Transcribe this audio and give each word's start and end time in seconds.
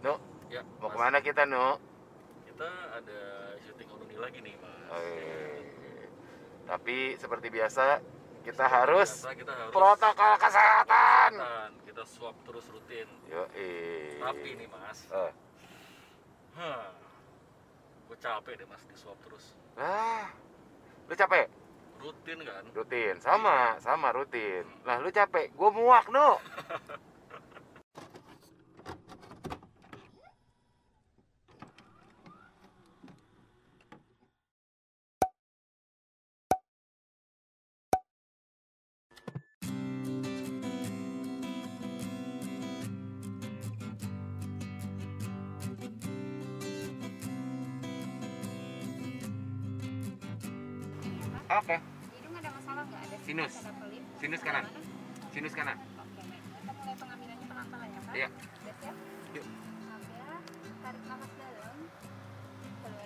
Nu, 0.00 0.16
Ya, 0.48 0.64
mau 0.80 0.88
Mas. 0.88 0.92
ke 0.92 0.98
mana 0.98 1.18
kita, 1.20 1.42
Nu? 1.44 1.78
Kita 2.42 2.66
ada 2.90 3.20
syuting 3.60 3.88
Onuni 3.88 4.16
lagi 4.16 4.38
nih, 4.40 4.54
Mas. 4.56 4.90
Eh, 4.96 5.60
Tapi 6.66 6.96
seperti 7.16 7.50
biasa, 7.50 7.98
kita 8.40 8.64
harus 8.64 9.10
Biasa 9.20 9.34
kita 9.34 9.52
harus 9.52 9.72
protokol 9.72 10.32
kesehatan. 10.38 11.30
kesehatan. 11.36 11.70
Kita 11.84 12.02
swab 12.04 12.34
terus 12.42 12.66
rutin. 12.66 13.08
Yo, 13.26 13.44
Tapi 14.18 14.48
nih, 14.56 14.68
Mas. 14.68 14.98
Eh, 15.06 15.32
Hah. 16.56 16.90
Gue 18.06 18.16
capek 18.18 18.54
deh, 18.56 18.66
Mas, 18.66 18.82
di 18.84 18.96
swab 18.96 19.14
terus. 19.20 19.54
ah, 19.76 20.26
lu 21.06 21.14
capek? 21.14 21.46
Rutin 22.00 22.38
kan? 22.42 22.64
Rutin, 22.72 23.14
sama, 23.20 23.76
sama 23.78 24.10
rutin. 24.10 24.64
Nah, 24.82 24.98
lu 24.98 25.12
capek, 25.12 25.52
gue 25.52 25.70
muak, 25.70 26.08
Nu. 26.08 26.34
Oke, 51.50 51.82
Hidung 52.14 52.38
ada 52.38 52.50
masalah 52.54 52.86
nggak? 52.86 53.00
Ada 53.10 53.16
Sinus. 53.26 53.54
ada 53.58 53.74
pelit? 53.82 54.06
Sinus 54.22 54.38
kanan. 54.38 54.70
Mana? 54.70 55.34
sinus 55.34 55.50
kanan. 55.50 55.74
Oke. 55.98 56.22
Kita 56.22 56.70
mulai 56.78 56.94
pengambilannya 56.94 57.46
pelan-pelan 57.50 57.88
ya, 57.90 58.00
Pak? 58.06 58.14
Iya. 58.14 58.28
Udah 58.30 58.74
siap? 58.78 58.94
Yuk. 59.34 59.46
Ambil, 59.90 60.30
tarik 60.78 61.02
nafas 61.10 61.32
dalam. 61.34 61.76
Oke. 62.86 63.02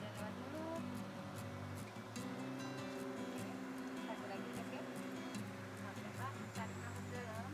Satu 4.05 4.25
lagi, 4.29 4.45
udah 4.53 4.67
siap? 4.69 4.85
Oke, 5.89 6.09
Pak. 6.21 6.33
Tarik 6.53 6.77
nafas 6.85 7.07
dalam. 7.17 7.49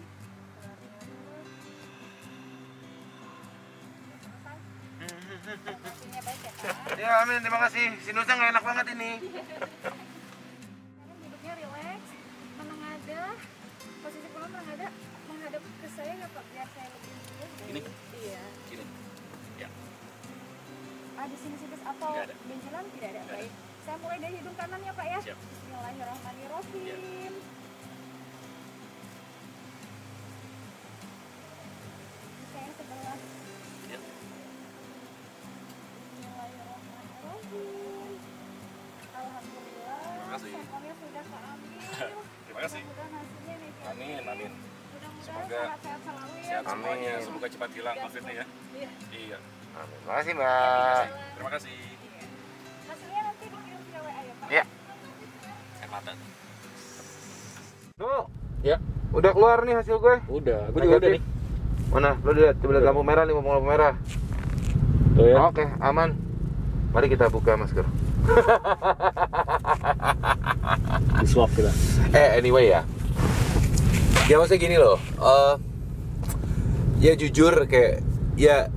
Udah 4.10 4.18
selesai? 4.26 4.58
Baik 6.26 6.40
ya, 6.42 6.50
Pak? 6.58 6.98
Ya, 6.98 7.10
amin. 7.22 7.38
Terima 7.46 7.62
kasih. 7.62 7.86
Sinusnya 8.02 8.34
nggak 8.34 8.50
enak 8.58 8.64
banget 8.66 8.86
ini. 8.98 9.10
atau 22.00 22.16
Nggak 22.16 22.32
ada. 22.32 22.34
benjolan 22.48 22.84
tidak 22.96 23.12
ada. 23.12 23.20
Nggak 23.20 23.28
ada. 23.28 23.36
Baik. 23.44 23.52
Saya 23.84 23.96
mulai 24.00 24.18
dari 24.24 24.40
hidung 24.40 24.56
kanan 24.56 24.80
ya 24.80 24.92
Pak 24.96 25.04
ya. 25.04 25.20
Siap. 25.20 25.36
Bismillahirrahmanirrahim. 25.36 26.80
Ya. 26.88 26.96
Yang 32.50 32.72
sebelah. 32.76 33.16
Bismillahirrahmanirrahim. 36.00 38.16
Alhamdulillah. 39.12 40.00
Terima 40.00 40.28
kasih. 40.32 40.52
Sampelnya 40.56 40.94
sudah 40.96 41.24
keambil. 41.24 42.08
Terima 42.48 42.60
kasih. 42.64 42.80
Mudah-mudahan 42.80 43.12
hasilnya 43.20 43.54
negatif. 43.60 43.88
Amin, 43.92 44.22
amin. 44.24 44.52
Mudah-mudahan 44.56 45.20
Semoga 45.20 45.60
selalu 46.00 46.32
ya. 46.32 46.48
Sehat 46.48 46.64
semuanya. 46.64 47.20
Semoga 47.20 47.44
cepat 47.48 47.70
hilang 47.76 47.96
COVID-nya 48.00 48.32
ya. 48.32 48.44
Iya. 48.72 48.88
Iya. 49.12 49.38
Amin. 49.76 49.98
Terima 50.00 50.14
kasih, 50.16 50.32
Mbak. 50.34 51.04
Terima 51.36 51.50
kasih. 51.52 51.89
Air 55.90 55.98
mata. 55.98 56.12
Nu, 57.98 58.30
Ya. 58.62 58.76
udah 59.10 59.34
keluar 59.34 59.58
nih 59.66 59.74
hasil 59.74 59.98
gue. 59.98 60.16
Udah, 60.30 60.70
gue 60.70 60.80
Negatif. 60.86 61.18
Mana? 61.90 62.14
Lu 62.22 62.30
lihat, 62.30 62.54
coba 62.62 62.78
lihat 62.78 62.84
lampu 62.86 63.02
merah, 63.02 63.26
lampu 63.26 63.42
lampu 63.42 63.66
merah. 63.66 63.94
Tuh 65.18 65.26
ya. 65.26 65.36
Oke, 65.50 65.66
aman. 65.82 66.14
Mari 66.94 67.10
kita 67.10 67.26
buka 67.26 67.58
masker. 67.58 67.82
Di 71.18 71.26
swab 71.26 71.50
kita. 71.50 71.74
Eh, 72.14 72.38
anyway 72.38 72.70
ya. 72.70 72.86
Ya 74.30 74.38
maksudnya 74.38 74.62
gini 74.62 74.76
loh. 74.78 74.94
eh 75.18 75.54
ya 77.02 77.18
jujur 77.18 77.66
kayak 77.66 78.04
ya 78.38 78.68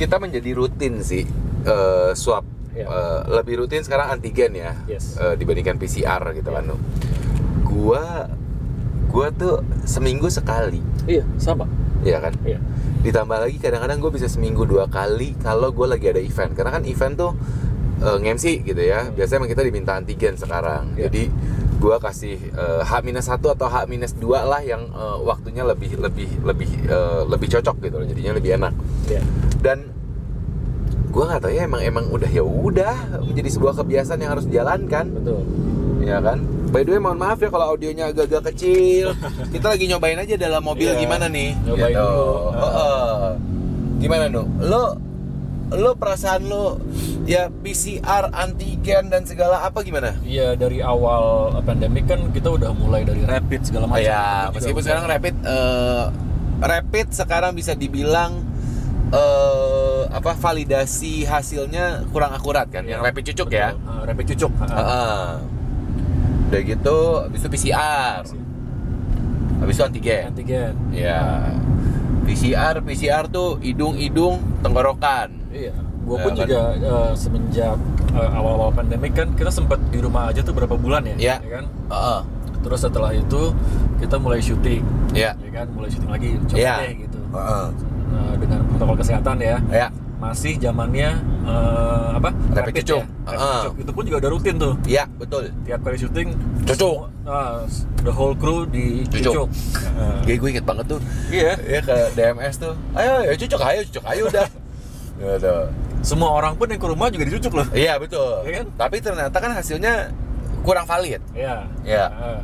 kita 0.00 0.18
menjadi 0.18 0.50
rutin 0.58 1.06
sih 1.06 1.22
eh, 1.62 2.10
swab. 2.18 2.42
Iya. 2.72 2.84
Eh, 2.84 3.20
lebih 3.32 3.60
rutin 3.60 3.80
sekarang 3.80 4.08
antigen 4.10 4.52
ya 4.52 4.72
Yes. 4.86 5.16
eh, 5.16 5.36
dibandingkan 5.36 5.76
PCR 5.76 6.22
gitu 6.32 6.48
Iya. 6.48 6.56
kan. 6.58 6.66
Gua 7.62 8.02
gua 9.06 9.28
tuh 9.28 9.60
seminggu 9.84 10.28
sekali, 10.28 10.80
Iya, 11.04 11.24
sama. 11.36 11.68
ya 12.00 12.16
kan? 12.18 12.32
Iya. 12.42 12.58
Ditambah 13.02 13.38
lagi 13.38 13.58
kadang-kadang 13.58 13.98
gue 13.98 14.12
bisa 14.14 14.24
seminggu 14.24 14.62
dua 14.62 14.86
kali 14.86 15.34
kalau 15.36 15.68
gue 15.68 15.84
lagi 15.84 16.06
ada 16.06 16.16
event. 16.16 16.54
Karena 16.54 16.70
kan 16.70 16.86
event 16.86 17.14
tuh 17.18 17.32
eh, 18.00 18.16
nge-MC 18.18 18.62
gitu 18.64 18.78
ya. 18.78 19.04
Hmm. 19.04 19.12
Biasanya 19.12 19.38
emang 19.42 19.50
kita 19.50 19.62
diminta 19.62 19.92
antigen 19.94 20.34
sekarang. 20.34 20.96
Iya. 20.96 21.10
Jadi 21.10 21.22
gue 21.76 21.96
kasih 21.98 22.38
eh, 22.54 22.82
H-1 22.82 23.42
atau 23.42 23.66
H-2 23.66 24.24
lah 24.24 24.62
yang 24.62 24.86
eh, 24.86 25.18
waktunya 25.20 25.66
lebih 25.66 25.98
lebih 25.98 26.30
lebih 26.40 26.70
eh, 26.86 27.22
lebih 27.26 27.48
cocok 27.52 27.76
gitu 27.82 27.96
loh. 28.00 28.06
Jadinya 28.06 28.32
lebih 28.32 28.50
enak. 28.56 28.72
Iya. 29.10 29.22
Dan 29.60 29.78
gue 31.12 31.22
nggak 31.22 31.40
tahu 31.40 31.52
ya 31.52 31.68
emang 31.68 31.82
emang 31.84 32.04
udah 32.08 32.24
ya 32.26 32.40
udah 32.40 32.96
menjadi 33.20 33.48
sebuah 33.52 33.74
kebiasaan 33.78 34.18
yang 34.18 34.32
harus 34.32 34.48
dijalankan. 34.48 35.12
Betul. 35.12 35.40
ya 36.02 36.18
kan? 36.18 36.40
By 36.72 36.82
the 36.82 36.96
way 36.96 37.00
mohon 37.00 37.20
maaf 37.20 37.36
ya 37.36 37.46
kalau 37.46 37.70
audionya 37.70 38.08
agak-agak 38.08 38.50
kecil. 38.50 39.12
Kita 39.54 39.70
lagi 39.70 39.84
nyobain 39.86 40.16
aja 40.16 40.34
dalam 40.34 40.64
mobil 40.64 40.88
Iya, 40.88 40.96
gimana 40.98 41.28
nih? 41.28 41.52
Nyobain 41.62 41.94
dulu. 41.94 42.28
Heeh. 42.56 43.30
gimana 44.02 44.26
nu 44.26 44.42
lo 44.58 44.98
lo 45.70 45.94
perasaan 45.94 46.42
lo 46.44 46.82
ya 47.22 47.46
PCR 47.48 48.34
antigen 48.34 49.06
dan 49.08 49.22
segala 49.22 49.62
apa 49.62 49.84
gimana? 49.86 50.16
Iya 50.20 50.58
dari 50.58 50.82
awal 50.82 51.54
pandemik 51.62 52.10
kan 52.10 52.18
kita 52.28 52.50
udah 52.50 52.74
mulai 52.74 53.06
dari 53.06 53.22
rapid 53.22 53.62
segala 53.62 53.86
macam. 53.86 54.02
ya, 54.02 54.48
Itu 54.48 54.48
juga 54.48 54.52
meskipun 54.58 54.82
sekarang 54.82 55.04
rapid 55.06 55.34
eh, 55.44 56.04
rapid 56.58 57.06
sekarang 57.14 57.52
bisa 57.54 57.72
dibilang 57.72 58.42
eh 59.14 59.81
apa 60.12 60.32
validasi 60.32 61.24
hasilnya 61.24 62.04
kurang 62.08 62.30
akurat 62.30 62.68
kan, 62.68 62.84
yang 62.84 63.00
Iya, 63.00 63.08
rapid 63.08 63.24
cucuk 63.32 63.48
betul. 63.48 63.58
ya. 63.58 63.68
Ah, 63.82 64.02
rapid 64.04 64.26
cucuk. 64.30 64.52
Ah. 64.58 64.68
Heeh. 64.68 65.26
Udah 66.46 66.60
gitu, 66.62 66.96
habis 67.22 67.40
itu 67.40 67.48
PCR, 67.48 68.20
habis 69.58 69.74
itu 69.74 69.82
antigen. 69.82 70.22
Antigen. 70.28 70.72
Ya. 70.92 71.48
PCR, 72.22 72.74
PCR 72.80 73.24
tuh 73.26 73.56
hidung-hidung 73.58 74.38
tenggorokan. 74.60 75.32
Iya. 75.48 75.72
Gue 76.02 76.16
Ya, 76.16 76.22
pun 76.22 76.30
kan? 76.30 76.38
juga 76.38 76.60
eh, 76.76 77.12
semenjak 77.14 77.78
eh, 78.12 78.30
awal-awal 78.30 78.70
pandemik 78.70 79.14
kan 79.14 79.32
kita 79.32 79.48
sempat 79.48 79.80
di 79.88 79.98
rumah 79.98 80.28
aja 80.28 80.42
tuh 80.42 80.52
berapa 80.52 80.74
bulan 80.74 81.06
ya, 81.06 81.16
Iya. 81.16 81.36
ya 81.40 81.50
kan? 81.52 81.64
Heeh. 81.88 82.20
Terus 82.62 82.78
setelah 82.80 83.10
itu 83.10 83.50
kita 83.96 84.18
mulai 84.18 84.38
syuting, 84.38 84.82
Ya. 85.10 85.34
ya 85.36 85.50
kan? 85.52 85.66
Mulai 85.72 85.88
syuting 85.88 86.10
lagi, 86.10 86.28
coba 86.44 86.58
Iya. 86.58 86.74
deh 86.78 86.92
gitu. 87.00 87.18
Heeh. 87.32 87.66
Nah, 88.12 88.32
dengan 88.36 88.58
protokol 88.68 88.96
kesehatan 88.98 89.36
ya, 89.40 89.56
Ya. 89.66 89.88
Masih 90.22 90.54
zamannya 90.56 91.18
eh, 91.42 92.08
apa? 92.14 92.30
Rapid 92.54 92.72
cucuk. 92.80 93.02
ya? 93.02 93.06
Rapid 93.26 93.38
Ah. 93.42 93.54
cucuk. 93.58 93.74
Itu 93.82 93.90
pun 93.90 94.02
juga 94.06 94.16
udah 94.22 94.30
rutin 94.30 94.54
tuh. 94.56 94.74
Ya, 94.86 95.04
betul. 95.12 95.50
Tiap 95.66 95.82
kali 95.82 95.98
syuting, 95.98 96.28
Cucuk. 96.62 97.10
ah, 97.26 97.66
the 98.00 98.12
whole 98.14 98.32
crew 98.32 98.62
di 98.64 99.02
Cucuk. 99.10 99.34
cucuk. 99.34 99.48
Ah. 99.98 100.22
Gue 100.22 100.38
gue 100.38 100.48
inget 100.52 100.62
banget 100.62 100.86
tuh. 100.86 101.00
Iya. 101.28 101.58
Ya 101.58 101.80
ke 101.82 101.96
DMS 102.14 102.54
tuh. 102.56 102.74
Ayo, 102.94 103.26
ya 103.26 103.34
cucuk 103.34 103.60
ayo, 103.60 103.80
cucuk 103.84 104.04
ayo 104.06 104.22
udah. 104.30 104.46
Gitu. 105.12 105.54
Semua 106.02 106.30
orang 106.32 106.54
pun 106.54 106.66
yang 106.66 106.78
ke 106.78 106.88
rumah 106.88 107.06
juga 107.06 107.22
dicucuk 107.22 107.52
loh. 107.52 107.66
Iya 107.70 107.94
betul. 107.98 108.42
Iya 108.42 108.52
kan? 108.58 108.66
Tapi 108.76 108.96
ternyata 108.98 109.36
kan 109.36 109.50
hasilnya 109.52 110.10
kurang 110.62 110.82
valid. 110.82 111.22
Iya. 111.32 111.66
Iya. 111.82 112.06
Ah. 112.08 112.40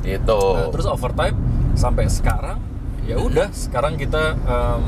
Gitu. 0.00 0.40
Nah, 0.54 0.68
terus 0.68 0.84
overtime 0.84 1.36
sampai 1.72 2.04
sekarang 2.08 2.60
ya 3.02 3.16
udah 3.16 3.50
sekarang 3.50 3.96
kita 3.96 4.38
um, 4.44 4.80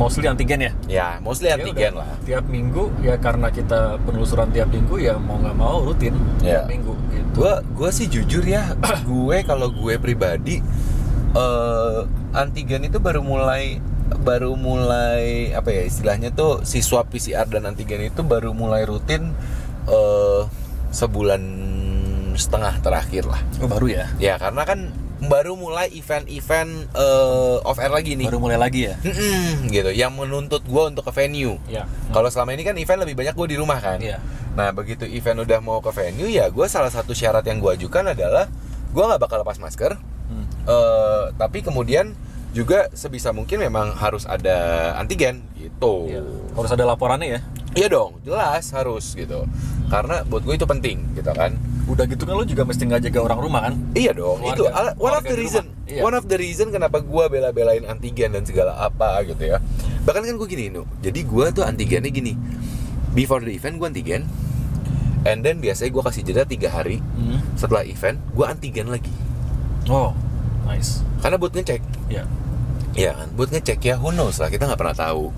mostly 0.00 0.24
antigen 0.24 0.60
ya. 0.64 0.72
ya, 0.88 1.08
mostly 1.20 1.52
Ya 1.52 1.60
antigen 1.60 1.92
udah, 1.92 2.08
lah. 2.08 2.16
Tiap 2.24 2.44
minggu 2.48 2.88
ya 3.04 3.20
karena 3.20 3.52
kita 3.52 4.00
penelusuran 4.00 4.48
tiap 4.48 4.72
minggu 4.72 4.96
ya 4.96 5.20
mau 5.20 5.36
nggak 5.36 5.52
mau 5.54 5.84
rutin 5.84 6.16
Iya. 6.40 6.64
tiap 6.64 6.72
minggu 6.72 6.92
gitu. 7.12 7.28
Gue 7.36 7.52
gue 7.76 7.90
sih 7.92 8.06
jujur 8.08 8.40
ya, 8.42 8.72
gue 9.10 9.36
kalau 9.44 9.68
gue 9.68 10.00
pribadi 10.00 10.64
eh 11.30 12.00
antigen 12.32 12.82
itu 12.82 12.98
baru 12.98 13.20
mulai 13.20 13.78
baru 14.10 14.58
mulai 14.58 15.54
apa 15.54 15.70
ya 15.70 15.86
istilahnya 15.86 16.34
tuh 16.34 16.66
si 16.66 16.82
swab 16.82 17.06
PCR 17.06 17.46
dan 17.46 17.62
antigen 17.62 18.02
itu 18.02 18.26
baru 18.26 18.50
mulai 18.50 18.82
rutin 18.82 19.30
eh 19.86 20.42
sebulan 20.90 21.42
setengah 22.34 22.80
terakhir 22.80 23.28
lah. 23.28 23.38
Oh, 23.62 23.68
baru 23.68 23.86
ya. 23.86 24.04
Ya 24.18 24.34
karena 24.36 24.64
kan 24.64 24.90
baru 25.28 25.52
mulai 25.58 25.92
event-event 25.92 26.88
eh, 26.96 27.68
off 27.68 27.76
air 27.76 27.92
lagi 27.92 28.16
nih. 28.16 28.32
Baru 28.32 28.40
mulai 28.40 28.56
lagi 28.56 28.88
ya? 28.88 28.96
Mm-mm, 29.04 29.68
gitu, 29.68 29.90
yang 29.92 30.16
menuntut 30.16 30.64
gue 30.64 30.82
untuk 30.88 31.04
ke 31.04 31.12
venue. 31.12 31.60
Iya. 31.68 31.84
Kalau 32.14 32.32
selama 32.32 32.56
ini 32.56 32.64
kan 32.64 32.76
event 32.80 33.04
lebih 33.04 33.16
banyak 33.20 33.34
gue 33.36 33.46
di 33.52 33.56
rumah 33.60 33.76
kan. 33.82 34.00
Iya. 34.00 34.22
Nah 34.56 34.72
begitu 34.72 35.04
event 35.06 35.44
udah 35.44 35.58
mau 35.62 35.78
ke 35.84 35.92
venue 35.92 36.26
ya 36.26 36.50
gue 36.50 36.66
salah 36.66 36.90
satu 36.90 37.14
syarat 37.14 37.44
yang 37.46 37.62
gue 37.62 37.70
ajukan 37.76 38.16
adalah 38.16 38.48
gue 38.90 39.04
nggak 39.04 39.20
bakal 39.20 39.44
lepas 39.44 39.60
masker. 39.60 39.94
Hmm. 40.30 40.46
Eh, 40.66 41.24
tapi 41.36 41.60
kemudian 41.62 42.14
juga 42.50 42.90
sebisa 42.98 43.30
mungkin 43.30 43.62
memang 43.62 43.94
harus 43.94 44.26
ada 44.26 44.90
antigen 44.98 45.46
gitu. 45.54 46.10
Iya. 46.10 46.22
Harus 46.58 46.70
ada 46.74 46.82
laporannya 46.82 47.38
ya. 47.38 47.40
Iya 47.78 47.88
dong, 47.94 48.18
jelas 48.26 48.74
harus 48.74 49.14
gitu. 49.14 49.46
Karena 49.86 50.26
buat 50.26 50.42
gue 50.42 50.58
itu 50.58 50.66
penting 50.66 51.14
gitu 51.14 51.30
kan. 51.30 51.54
Udah 51.88 52.04
gitu 52.04 52.22
kan 52.24 52.34
lo 52.34 52.44
juga 52.44 52.62
mesti 52.62 52.82
nggak 52.84 53.02
jaga 53.08 53.18
orang 53.22 53.38
rumah 53.40 53.60
kan? 53.68 53.74
Iya 53.92 54.12
dong, 54.12 54.40
Keluarga- 54.40 54.92
itu 54.92 55.00
one 55.00 55.14
of 55.14 55.24
the 55.24 55.36
reason. 55.36 55.64
Iya. 55.84 56.00
one 56.02 56.14
of 56.14 56.24
the 56.24 56.38
reason 56.38 56.70
kenapa 56.70 57.02
gue 57.02 57.24
bela-belain 57.26 57.82
antigen 57.82 58.30
dan 58.30 58.44
segala 58.44 58.78
apa 58.78 59.24
gitu 59.24 59.42
ya. 59.42 59.58
Bahkan 60.02 60.22
kan 60.22 60.34
gue 60.36 60.48
gini, 60.48 60.70
nu. 60.70 60.86
Jadi 60.98 61.20
gue 61.22 61.46
tuh 61.50 61.62
antigennya 61.62 62.10
gini. 62.10 62.38
Before 63.10 63.40
the 63.40 63.50
event 63.50 63.76
gue 63.76 63.86
antigen, 63.86 64.22
and 65.24 65.42
then 65.42 65.58
biasanya 65.58 65.90
gue 65.90 66.02
kasih 66.02 66.22
jeda 66.22 66.42
tiga 66.44 66.70
hari. 66.70 67.02
Hmm. 67.18 67.42
Setelah 67.54 67.82
event, 67.82 68.22
gue 68.30 68.46
antigen 68.46 68.86
lagi. 68.86 69.10
Oh, 69.90 70.14
nice. 70.62 71.02
Karena 71.20 71.36
buat 71.36 71.50
ngecek, 71.50 71.82
Ya. 72.06 72.22
Iya 72.90 73.14
kan, 73.14 73.28
buat 73.34 73.50
ngecek 73.50 73.78
ya, 73.82 73.94
who 73.96 74.10
knows 74.10 74.38
lah, 74.38 74.46
kita 74.46 74.66
nggak 74.66 74.78
pernah 74.78 74.94
tahu 74.94 75.30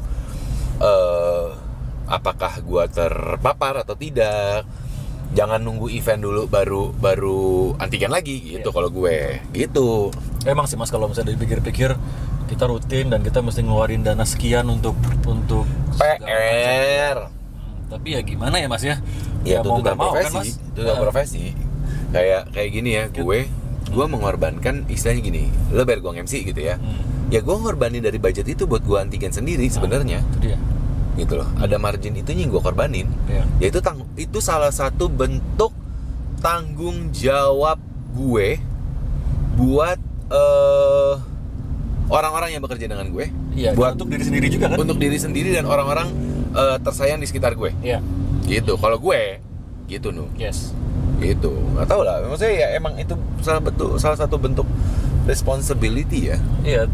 eh 0.80 1.48
apakah 2.08 2.58
gua 2.60 2.84
terpapar 2.88 3.80
atau 3.80 3.94
tidak. 3.94 4.66
Jangan 5.32 5.64
nunggu 5.64 5.88
event 5.88 6.20
dulu 6.20 6.44
baru 6.44 6.92
baru 6.92 7.40
antigen 7.80 8.12
lagi 8.12 8.36
gitu 8.58 8.68
Iya. 8.68 8.74
kalau 8.74 8.88
gue. 8.88 9.40
Gitu. 9.52 10.12
Emang 10.44 10.68
sih 10.68 10.76
mas 10.76 10.92
kalau 10.92 11.08
misalnya 11.08 11.32
dipikir-pikir 11.32 11.96
kita 12.46 12.64
rutin 12.68 13.08
dan 13.08 13.24
kita 13.24 13.40
mesti 13.40 13.64
ngeluarin 13.64 14.04
dana 14.04 14.28
sekian 14.28 14.68
untuk 14.68 14.92
untuk. 15.24 15.64
PR. 15.96 17.16
Hmm, 17.32 17.88
Tapi 17.88 18.08
ya 18.12 18.20
gimana 18.20 18.60
ya 18.60 18.68
mas 18.68 18.84
ya? 18.84 19.00
Ya, 19.42 19.58
nggak 19.58 19.96
mau 19.96 20.12
kan 20.12 20.28
profesi, 20.28 20.36
mas? 20.36 20.48
tuntutan 20.70 20.94
Nah, 20.94 21.02
profesi. 21.02 21.44
Kayak 22.12 22.42
kayak 22.52 22.70
gini 22.70 22.90
ya, 22.92 23.04
gue 23.08 23.38
gue 23.92 24.06
mengorbankan 24.06 24.84
istilahnya 24.86 25.22
gini, 25.24 25.42
lo 25.72 25.82
biar 25.82 25.98
gue 25.98 26.12
MC 26.14 26.44
gitu 26.44 26.60
ya. 26.60 26.76
hmm. 26.76 27.32
Ya 27.32 27.40
gue 27.40 27.56
ngorbanin 27.56 28.04
dari 28.04 28.20
budget 28.20 28.44
itu 28.44 28.68
buat 28.68 28.84
gue 28.84 29.00
antigen 29.00 29.32
sendiri 29.32 29.64
sebenarnya. 29.66 30.20
Gitu 31.12 31.36
loh 31.36 31.48
ada 31.56 31.76
margin 31.76 32.14
itu 32.14 32.32
yang 32.32 32.48
gue 32.48 32.58
korbanin 32.58 33.04
Iya. 33.28 33.44
yaitu 33.60 33.78
tang 33.78 34.08
itu 34.14 34.40
salah 34.40 34.70
satu 34.70 35.06
bentuk 35.06 35.70
tanggung 36.40 37.12
jawab 37.12 37.76
gue 38.12 38.56
buat 39.54 40.00
eh, 40.28 41.14
orang-orang 42.08 42.52
yang 42.52 42.62
bekerja 42.62 42.88
dengan 42.88 43.08
gue 43.08 43.28
Iya. 43.52 43.76
buat 43.76 43.94
untuk 43.94 44.08
diri 44.08 44.24
sendiri 44.24 44.46
juga 44.48 44.72
kan? 44.72 44.80
untuk 44.80 44.96
diri 44.96 45.16
sendiri 45.16 45.52
dan 45.52 45.64
orang-orang 45.64 46.08
eh, 46.50 46.76
tersayang 46.80 47.20
di 47.20 47.28
sekitar 47.28 47.52
gue 47.54 47.72
Iya. 47.80 48.00
gitu 48.44 48.76
kalau 48.76 48.96
gue 48.96 49.40
gitu 49.86 50.08
nu 50.10 50.32
Yes. 50.34 50.72
gitu 51.18 51.52
nggak 51.76 51.86
tahu 51.86 52.02
lah 52.02 52.24
maksudnya 52.24 52.56
ya 52.56 52.68
emang 52.74 52.96
itu 52.96 53.12
salah 53.38 53.60
betul 53.60 53.94
salah 53.94 54.16
satu 54.16 54.36
bentuk 54.36 54.64
responsibility 55.24 56.32
ya 56.32 56.38
Iya. 56.62 56.88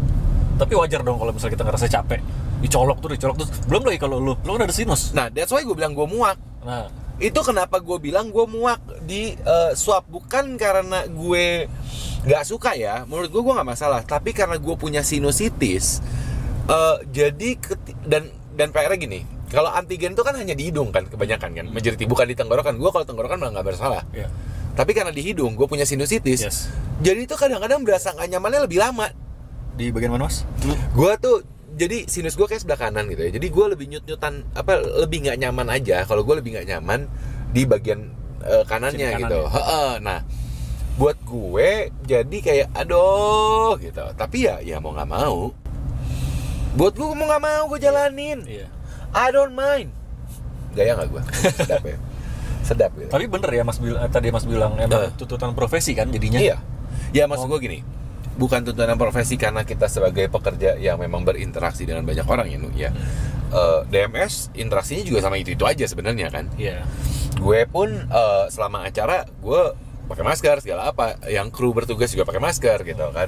Tapi 0.55 0.75
wajar 0.75 0.99
dong 1.01 1.15
kalau 1.15 1.31
misalnya 1.31 1.55
kita 1.55 1.63
ngerasa 1.63 1.87
capek. 1.87 2.19
Dicolok 2.59 2.99
tuh, 2.99 3.09
dicolok 3.09 3.35
tuh. 3.39 3.47
Belum 3.65 3.87
lagi 3.87 3.97
kalau 3.97 4.19
lu, 4.19 4.35
lu 4.35 4.49
kan 4.53 4.63
ada 4.63 4.73
sinus. 4.73 5.11
nah 5.11 5.27
that's 5.27 5.49
why 5.49 5.61
gue 5.61 5.73
bilang 5.73 5.93
gue 5.93 6.03
muak 6.05 6.35
Nah, 6.59 6.91
itu 7.15 7.39
kenapa 7.39 7.79
gue 7.79 7.97
bilang 7.99 8.27
gue 8.29 8.43
muak 8.43 8.83
di 9.03 9.31
eh, 9.33 9.71
swab 9.73 10.03
bukan 10.07 10.59
karena 10.59 11.07
gue 11.07 11.71
nggak 12.19 12.43
suka 12.43 12.75
ya 12.75 13.07
menurut 13.07 13.31
gue 13.31 13.39
gue 13.39 13.53
nggak 13.55 13.69
masalah 13.69 14.03
tapi 14.03 14.35
karena 14.35 14.59
gue 14.59 14.75
punya 14.75 14.99
sinusitis 14.99 16.03
eh, 16.67 16.97
jadi 17.07 17.55
dan 18.03 18.27
dan 18.55 18.75
PR 18.75 18.91
gini 18.95 19.23
kalau 19.47 19.71
antigen 19.71 20.13
itu 20.13 20.21
kan 20.21 20.35
hanya 20.35 20.51
di 20.51 20.67
hidung 20.67 20.91
kan 20.91 21.07
kebanyakan 21.07 21.55
kan 21.55 21.65
majority 21.71 22.03
bukan 22.03 22.27
di 22.27 22.35
tenggorokan 22.35 22.75
gue 22.75 22.89
kalau 22.91 23.07
tenggorokan 23.07 23.39
malah 23.39 23.55
nggak 23.55 23.67
bersalah 23.71 24.03
ya. 24.11 24.27
tapi 24.75 24.91
karena 24.91 25.15
di 25.15 25.23
hidung 25.23 25.55
gue 25.55 25.63
punya 25.63 25.87
sinusitis 25.87 26.43
Yes. 26.43 26.67
jadi 26.99 27.23
itu 27.23 27.39
kadang-kadang 27.39 27.87
berasa 27.87 28.11
nggak 28.11 28.35
nyamannya 28.35 28.67
lebih 28.67 28.83
lama 28.83 29.07
Di 29.79 29.95
bagian 29.95 30.11
mana, 30.11 30.27
Mas? 30.27 30.43
gue 30.91 31.13
tuh 31.23 31.39
jadi 31.79 32.03
sinus 32.05 32.35
gue 32.35 32.43
kayak 32.43 32.59
sebelah 32.59 32.75
kanan 32.77 33.07
gitu 33.07 33.23
ya. 33.23 33.31
Jadi 33.31 33.47
gue 33.47 33.65
lebih 33.71 33.85
nyut 33.87 34.03
nyutan 34.03 34.43
apa 34.51 34.75
lebih 34.99 35.23
nggak 35.23 35.39
nyaman 35.39 35.67
aja. 35.71 36.03
Kalau 36.03 36.21
gue 36.21 36.35
lebih 36.37 36.59
nggak 36.59 36.67
nyaman 36.67 37.07
di 37.49 37.63
bagian 37.63 38.11
eh, 38.43 38.63
kanannya 38.67 39.07
kanan 39.15 39.21
gitu. 39.23 39.39
ya? 39.39 39.47
Heeh, 39.49 39.91
nah 40.03 40.19
buat 40.99 41.15
gue 41.23 41.69
jadi 42.03 42.37
kayak 42.43 42.67
aduh 42.75 43.79
gitu. 43.79 44.03
Tapi 44.13 44.37
ya 44.43 44.59
ya 44.59 44.77
mau 44.77 44.91
nggak 44.91 45.07
mau. 45.07 45.55
Buat 46.75 46.93
gue 46.93 47.07
mau 47.09 47.25
nggak 47.25 47.41
mau 47.41 47.63
gue 47.67 47.79
jalanin. 47.79 48.39
Iya. 48.43 48.67
I 49.09 49.27
don't 49.31 49.55
mind. 49.55 49.89
Gaya 50.75 50.93
nggak 50.93 51.09
gue 51.09 51.21
sedap 51.55 51.81
ya? 51.81 51.97
Sedap 52.61 52.91
gitu. 52.93 53.09
Tapi 53.09 53.25
bener 53.25 53.49
ya 53.49 53.63
Mas 53.63 53.79
bilang 53.79 54.03
tadi 54.05 54.29
Mas 54.29 54.45
bilang 54.45 54.77
emang 54.77 55.09
Eh. 55.09 55.11
tuntutan 55.17 55.55
profesi 55.55 55.95
kan 55.95 56.11
jadinya. 56.11 56.37
Iya. 56.37 56.57
Ya 57.09 57.25
maksud 57.25 57.49
Oh. 57.49 57.57
gue 57.57 57.65
gini, 57.65 57.79
bukan 58.39 58.63
tuntutan 58.63 58.95
profesi 58.95 59.35
karena 59.35 59.67
kita 59.67 59.91
sebagai 59.91 60.31
pekerja 60.31 60.79
yang 60.79 60.95
memang 60.95 61.27
berinteraksi 61.27 61.83
dengan 61.83 62.07
banyak 62.07 62.23
orang 62.23 62.47
ya, 62.47 62.57
Nu, 62.57 62.71
ya. 62.71 62.89
Eh, 63.49 63.79
DMS 63.91 64.53
interaksinya 64.55 65.03
juga 65.03 65.19
sama 65.19 65.35
itu 65.35 65.51
itu 65.51 65.67
aja 65.67 65.83
sebenarnya 65.83 66.31
kan. 66.31 66.47
Iya. 66.55 66.87
Gue 67.35 67.67
pun 67.67 67.91
eh, 67.91 68.45
selama 68.47 68.87
acara 68.87 69.27
gue 69.27 69.61
pakai 70.07 70.23
masker 70.23 70.55
segala 70.63 70.89
apa, 70.89 71.19
yang 71.27 71.51
kru 71.51 71.75
bertugas 71.75 72.09
juga 72.15 72.23
pakai 72.23 72.39
masker 72.39 72.87
gitu 72.87 73.11
kan. 73.11 73.27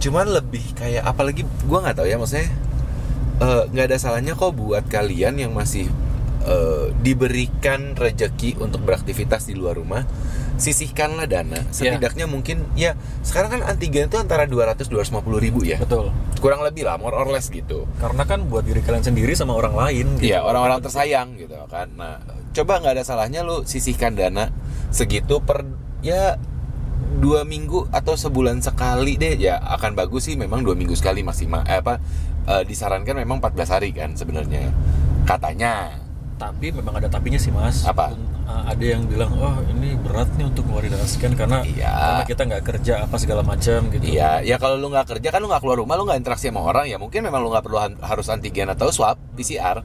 Cuman 0.00 0.32
lebih 0.32 0.64
kayak 0.72 1.04
apalagi 1.04 1.44
gue 1.44 1.78
nggak 1.78 2.00
tahu 2.00 2.08
ya 2.08 2.16
maksudnya 2.16 2.48
eh, 3.44 3.62
nggak 3.68 3.86
ada 3.92 3.98
salahnya 4.00 4.32
kok 4.32 4.56
buat 4.56 4.88
kalian 4.88 5.36
yang 5.36 5.52
masih 5.52 5.92
eh, 6.44 6.94
diberikan 7.00 7.96
rejeki 7.96 8.60
untuk 8.60 8.84
beraktivitas 8.84 9.48
di 9.48 9.54
luar 9.58 9.78
rumah 9.78 10.02
sisihkanlah 10.58 11.30
dana 11.30 11.62
setidaknya 11.70 12.26
mungkin 12.26 12.66
ya 12.74 12.98
sekarang 13.22 13.58
kan 13.58 13.60
antigen 13.70 14.10
itu 14.10 14.18
antara 14.18 14.42
200 14.44 14.90
250 14.90 15.22
ribu 15.38 15.62
ya 15.62 15.78
Betul. 15.78 16.10
kurang 16.42 16.66
lebih 16.66 16.82
lah 16.82 16.98
more 16.98 17.14
or 17.14 17.30
less 17.30 17.46
gitu 17.46 17.86
Karena 18.02 18.26
kan 18.26 18.42
buat 18.50 18.66
diri 18.66 18.82
kalian 18.82 19.06
sendiri 19.06 19.38
sama 19.38 19.54
orang 19.54 19.78
lain 19.78 20.18
gitu. 20.18 20.34
Iya 20.34 20.42
orang-orang 20.42 20.82
tersayang 20.82 21.38
gitu 21.38 21.54
kan. 21.70 21.94
Nah 21.94 22.18
coba 22.54 22.82
nggak 22.82 22.98
ada 22.98 23.04
salahnya 23.06 23.46
lu 23.46 23.62
sisihkan 23.62 24.18
dana 24.18 24.50
segitu 24.90 25.38
per 25.38 25.62
ya 26.02 26.34
dua 27.18 27.46
minggu 27.46 27.90
atau 27.90 28.14
sebulan 28.18 28.62
sekali 28.62 29.14
deh 29.18 29.38
ya 29.38 29.58
akan 29.78 29.94
bagus 29.94 30.30
sih 30.30 30.34
memang 30.34 30.66
dua 30.66 30.74
minggu 30.74 30.94
sekali 30.94 31.22
maksimal 31.22 31.62
eh, 31.66 31.78
apa 31.78 32.02
eh, 32.46 32.62
disarankan 32.66 33.18
memang 33.18 33.42
14 33.42 33.74
hari 33.74 33.90
kan 33.94 34.14
sebenarnya 34.14 34.70
katanya 35.26 35.98
Tapi 36.38 36.70
memang 36.70 36.94
ada 36.94 37.10
tapinya 37.10 37.36
sih 37.36 37.50
Mas. 37.50 37.82
Apa? 37.82 38.14
Uh, 38.48 38.64
ada 38.64 38.80
yang 38.80 39.04
bilang, 39.04 39.28
oh 39.36 39.58
ini 39.68 39.92
berat 39.98 40.30
nih 40.40 40.48
untuk 40.48 40.64
ngeluarin 40.64 40.94
dana 40.94 41.04
sekian 41.04 41.36
karena 41.36 41.60
Iya. 41.60 41.92
karena 41.92 42.24
kita 42.24 42.42
nggak 42.48 42.64
kerja 42.64 42.92
apa 43.04 43.16
segala 43.18 43.42
macam 43.44 43.90
gitu. 43.92 44.04
Iya, 44.08 44.40
ya 44.40 44.56
kalau 44.56 44.80
lu 44.80 44.88
nggak 44.88 45.18
kerja 45.18 45.28
kan 45.28 45.42
lu 45.42 45.50
nggak 45.50 45.60
keluar 45.60 45.76
rumah, 45.76 45.98
lu 45.98 46.08
nggak 46.08 46.16
interaksi 46.16 46.48
sama 46.48 46.64
orang 46.64 46.88
ya 46.88 46.96
mungkin 46.96 47.20
memang 47.20 47.44
lu 47.44 47.52
nggak 47.52 47.60
perlu 47.60 47.76
harus 48.00 48.26
antigen 48.32 48.72
atau 48.72 48.88
swab 48.88 49.20
PCR 49.36 49.84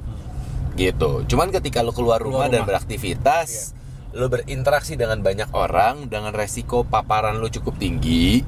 gitu. 0.74 1.28
Cuman 1.28 1.52
ketika 1.52 1.84
lu 1.84 1.92
keluar 1.92 2.24
rumah, 2.24 2.48
Keluar 2.48 2.54
dan 2.54 2.62
rumah. 2.64 2.70
beraktivitas, 2.72 3.76
lu 4.16 4.26
berinteraksi 4.30 4.94
dengan 4.96 5.20
banyak 5.20 5.50
orang 5.52 6.08
dengan 6.08 6.32
resiko 6.32 6.88
paparan 6.88 7.38
lu 7.38 7.50
cukup 7.50 7.76
tinggi, 7.76 8.46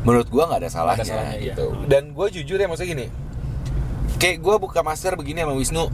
menurut 0.00 0.30
gua 0.30 0.48
nggak 0.48 0.64
ada 0.64 0.70
salahnya, 0.72 1.04
salahnya, 1.04 1.36
iya. 1.36 1.52
gitu. 1.52 1.74
Dan 1.84 2.14
gue 2.14 2.26
jujur 2.32 2.56
ya 2.56 2.66
maksudnya 2.66 2.90
gini, 2.96 3.06
kayak 4.16 4.40
gua 4.40 4.56
buka 4.56 4.80
masker 4.80 5.12
begini 5.12 5.44
sama 5.44 5.52
Wisnu. 5.52 5.86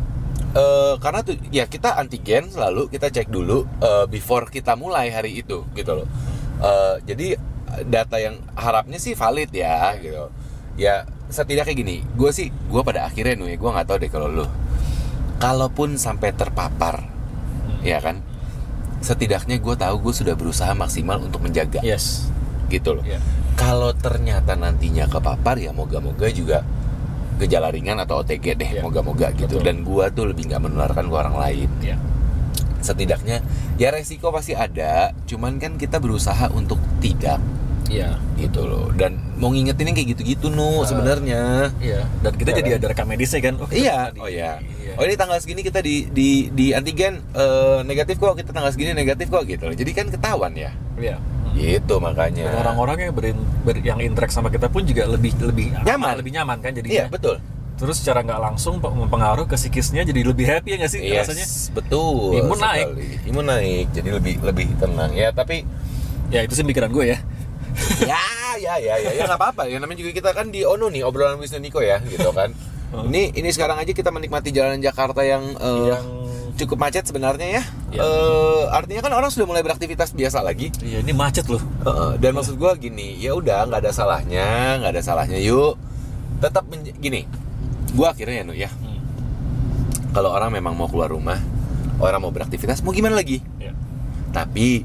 Eh, 0.55 0.95
karena 1.03 1.21
tuh 1.21 1.35
ya 1.51 1.67
kita 1.67 1.99
antigen 1.99 2.49
selalu 2.49 2.89
kita 2.89 3.11
cek 3.11 3.29
dulu 3.29 3.67
eh, 3.83 4.07
before 4.09 4.49
kita 4.49 4.79
mulai 4.79 5.11
hari 5.11 5.43
itu 5.43 5.67
gitu 5.75 5.93
loh. 6.03 6.09
Eh, 6.63 6.95
jadi 7.05 7.37
data 7.91 8.23
yang 8.23 8.39
harapnya 8.55 9.03
sih 9.03 9.19
valid 9.19 9.51
ya 9.51 9.99
gitu. 9.99 10.31
Ya 10.79 11.07
setidaknya 11.31 11.75
gini, 11.75 11.97
gue 12.15 12.31
sih 12.31 12.51
gue 12.51 12.83
pada 12.87 13.07
akhirnya 13.07 13.35
nih 13.39 13.59
gue 13.59 13.71
nggak 13.71 13.87
tahu 13.87 13.99
deh 13.99 14.11
kalau 14.11 14.29
lu. 14.31 14.47
Kalaupun 15.43 15.99
sampai 15.99 16.31
terpapar, 16.33 17.05
ya 17.83 17.99
kan, 18.01 18.23
setidaknya 19.03 19.59
gue 19.61 19.75
tahu 19.77 19.95
gue 20.09 20.15
sudah 20.15 20.35
berusaha 20.39 20.73
maksimal 20.73 21.21
untuk 21.21 21.43
menjaga 21.43 21.83
Yes. 21.85 22.31
gitu 22.71 22.97
loh. 22.97 23.05
Iya. 23.05 23.19
Kalau 23.59 23.93
ternyata 23.93 24.57
nantinya 24.57 25.07
kepapar 25.11 25.59
ya 25.61 25.71
moga-moga 25.75 26.27
juga 26.31 26.63
gejala 27.37 27.69
ringan 27.69 27.99
atau 27.99 28.21
OTG 28.21 28.55
deh, 28.55 28.71
Iya. 28.71 28.83
moga-moga 28.83 29.31
gitu. 29.33 29.59
Betul. 29.59 29.65
Dan 29.65 29.77
gua 29.83 30.09
tuh 30.09 30.27
lebih 30.27 30.47
nggak 30.47 30.63
menularkan 30.63 31.05
ke 31.05 31.15
orang 31.15 31.35
lain. 31.35 31.69
Iya. 31.81 31.97
Setidaknya 32.79 33.41
ya 33.75 33.89
resiko 33.89 34.29
pasti 34.29 34.53
ada, 34.53 35.17
cuman 35.25 35.57
kan 35.57 35.75
kita 35.75 35.97
berusaha 35.99 36.53
untuk 36.53 36.77
tidak 36.99 37.41
Iya. 37.85 38.17
gitu 38.37 38.65
loh. 38.65 38.89
Dan 38.91 39.21
mau 39.35 39.49
ngingetin 39.49 39.89
yang 39.89 39.95
kayak 39.95 40.09
gitu-gitu 40.15 40.49
nu 40.49 40.81
Ah. 40.81 40.85
sebenarnya. 40.85 41.69
Iya. 41.79 42.05
Dan 42.21 42.33
kita 42.35 42.51
Iya 42.51 42.59
jadi 42.59 42.69
kan? 42.71 42.79
ada 42.79 42.87
rekam 42.89 43.07
medisnya 43.07 43.41
kan. 43.41 43.55
Oh, 43.57 43.69
Iya, 43.69 44.09
di- 44.11 44.21
oh 44.21 44.29
iya. 44.29 44.57
iya. 44.79 44.95
Oh 44.95 45.03
ini 45.03 45.15
tanggal 45.15 45.37
segini 45.37 45.61
kita 45.61 45.81
di 45.81 46.09
di 46.09 46.49
di 46.49 46.71
antigen 46.71 47.21
eh, 47.31 47.81
negatif 47.83 48.17
kok, 48.17 48.37
kita 48.37 48.53
tanggal 48.53 48.71
segini 48.71 48.93
negatif 48.93 49.27
kok 49.27 49.45
gitu 49.45 49.65
loh. 49.65 49.75
Jadi 49.75 49.91
kan 49.91 50.07
ketahuan 50.09 50.53
ya. 50.55 50.71
Iya. 50.95 51.17
Gitu 51.55 51.95
makanya. 51.97 52.45
Dan 52.45 52.55
orang-orang 52.61 52.97
yang 53.01 53.13
berin- 53.13 53.47
ber- 53.63 53.79
yang 53.81 53.99
interact 53.99 54.31
sama 54.31 54.49
kita 54.49 54.67
pun 54.67 54.83
juga 54.83 55.07
lebih 55.07 55.33
lebih 55.39 55.71
Nyaman. 55.81 56.19
lebih 56.19 56.33
nyaman 56.33 56.59
kan 56.59 56.71
Iya, 56.71 56.79
jadinya. 56.79 57.07
betul. 57.09 57.37
Terus 57.75 57.97
secara 57.97 58.21
nggak 58.21 58.41
langsung 58.41 58.79
pe- 58.79 58.87
mempengaruhi 58.89 59.47
ke 59.47 59.57
psikisnya 59.57 60.03
jadi 60.03 60.21
lebih 60.25 60.45
happy 60.45 60.69
ya 60.69 60.77
nggak 60.77 60.91
sih 60.91 61.01
Yes, 61.01 61.27
rasanya? 61.27 61.47
betul. 61.73 62.35
Imun 62.37 62.55
naik. 62.57 62.87
sekali. 62.87 63.07
Imun 63.25 63.45
naik, 63.45 63.87
jadi 63.93 64.09
lebih 64.13 64.35
lebih 64.41 64.67
tenang. 64.77 65.11
Ya, 65.11 65.31
tapi 65.31 65.63
Ya 66.27 66.41
itu 66.41 66.53
sih 66.53 66.63
pikiran 66.63 66.89
gue 66.89 67.05
ya. 67.07 67.19
ya 68.01 68.23
ya 68.57 68.75
ya 68.77 68.95
ya 68.97 69.11
ya 69.13 69.23
nggak 69.25 69.35
apa-apa 69.37 69.67
ya 69.67 69.77
namanya 69.77 69.99
juga 69.99 70.13
kita 70.13 70.31
kan 70.31 70.49
di 70.49 70.63
Ono 70.63 70.87
nih 70.87 71.03
obrolan 71.03 71.37
Wisnu 71.37 71.59
Niko 71.59 71.79
ya 71.79 71.99
gitu 72.01 72.31
kan 72.31 72.55
ini 73.07 73.29
ini 73.31 73.51
sekarang 73.51 73.77
aja 73.77 73.91
kita 73.91 74.09
menikmati 74.09 74.49
jalan 74.49 74.79
Jakarta 74.79 75.21
yang 75.21 75.43
eh, 75.55 75.87
Yang 75.91 76.05
cukup 76.55 76.79
macet 76.79 77.03
sebenarnya 77.03 77.49
ya 77.53 77.63
Iya. 77.91 78.01
Eh, 78.01 78.63
artinya 78.71 79.01
kan 79.01 79.13
orang 79.13 79.31
sudah 79.31 79.45
mulai 79.45 79.63
beraktivitas 79.63 80.11
biasa 80.11 80.39
lagi 80.41 80.75
Iya 80.81 80.99
ini 80.99 81.11
macet 81.11 81.47
loh. 81.47 81.63
Heeh, 81.81 82.19
dan 82.19 82.35
maksud 82.35 82.55
gua 82.55 82.75
gini 82.75 83.15
ya 83.17 83.33
udah 83.33 83.65
nggak 83.65 83.81
ada 83.81 83.91
salahnya 83.91 84.79
nggak 84.79 84.91
ada 84.91 85.03
salahnya 85.05 85.39
yuk 85.39 85.79
tetap 86.39 86.67
gini 86.97 87.27
gua 87.93 88.11
akhirnya 88.11 88.43
ya 88.45 88.67
ya 88.67 88.71
Hmm. 88.73 88.99
kalau 90.11 90.31
orang 90.31 90.51
memang 90.51 90.75
mau 90.75 90.87
keluar 90.87 91.07
rumah 91.07 91.39
orang 91.97 92.19
mau 92.19 92.31
beraktivitas 92.31 92.83
mau 92.83 92.91
gimana 92.91 93.15
lagi 93.15 93.39
Ya. 93.57 93.71
tapi 94.31 94.83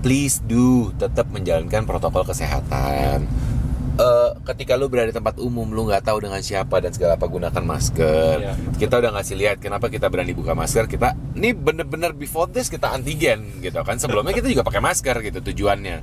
please 0.00 0.40
do 0.40 0.92
tetap 0.94 1.26
menjalankan 1.28 1.82
protokol 1.82 2.24
kesehatan. 2.24 3.26
Eh, 3.96 4.30
ketika 4.52 4.76
lu 4.76 4.92
berada 4.92 5.08
di 5.08 5.16
tempat 5.16 5.40
umum, 5.40 5.64
lu 5.72 5.88
nggak 5.88 6.04
tahu 6.04 6.28
dengan 6.28 6.44
siapa 6.44 6.84
dan 6.84 6.92
segala 6.92 7.16
apa 7.16 7.24
gunakan 7.24 7.64
masker. 7.64 8.36
Iya. 8.44 8.52
Kita 8.76 9.00
udah 9.00 9.10
ngasih 9.16 9.36
lihat 9.40 9.56
kenapa 9.56 9.88
kita 9.88 10.12
berani 10.12 10.36
buka 10.36 10.52
masker. 10.52 10.84
Kita 10.84 11.16
ini 11.32 11.56
bener-bener 11.56 12.12
before 12.12 12.44
this 12.52 12.68
kita 12.68 12.92
antigen 12.92 13.56
gitu 13.64 13.80
kan. 13.80 13.96
Sebelumnya 13.96 14.36
kita 14.36 14.52
juga 14.52 14.68
pakai 14.68 14.84
masker 14.84 15.16
gitu 15.24 15.40
tujuannya. 15.40 15.98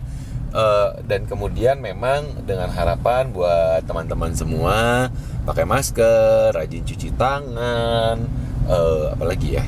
Eh, 0.54 0.90
dan 1.06 1.30
kemudian 1.30 1.78
memang 1.86 2.46
dengan 2.50 2.74
harapan 2.74 3.30
buat 3.30 3.86
teman-teman 3.86 4.34
semua 4.34 5.10
pakai 5.46 5.66
masker, 5.70 6.50
rajin 6.50 6.82
cuci 6.82 7.14
tangan, 7.14 8.18
eh, 8.74 9.06
apalagi 9.14 9.62
ya 9.62 9.66